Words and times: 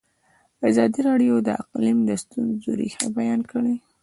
ازادي 0.69 0.99
راډیو 1.09 1.35
د 1.47 1.49
اقلیم 1.61 1.97
د 2.05 2.11
ستونزو 2.23 2.69
رېښه 2.79 3.07
بیان 3.17 3.41
کړې. 3.51 3.75